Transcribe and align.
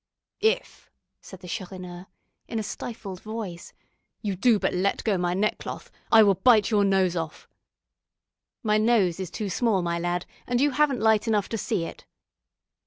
"If," 0.41 0.89
said 1.21 1.41
the 1.41 1.47
Chourineur, 1.47 2.07
in 2.47 2.57
a 2.57 2.63
stifled 2.63 3.21
voice, 3.21 3.71
"you 4.23 4.35
do 4.35 4.57
but 4.57 4.73
let 4.73 5.03
go 5.03 5.15
my 5.15 5.35
neckcloth, 5.35 5.91
I 6.11 6.23
will 6.23 6.33
bite 6.33 6.71
your 6.71 6.83
nose 6.83 7.15
off." 7.15 7.47
"My 8.63 8.79
nose 8.79 9.19
is 9.19 9.29
too 9.29 9.47
small, 9.51 9.83
my 9.83 9.99
lad, 9.99 10.25
and 10.47 10.59
you 10.59 10.71
haven't 10.71 11.01
light 11.01 11.27
enough 11.27 11.49
to 11.49 11.57
see 11.59 11.83
it." 11.85 12.07